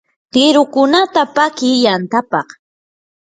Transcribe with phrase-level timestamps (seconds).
[0.31, 2.49] qirukunata paki yantapaq.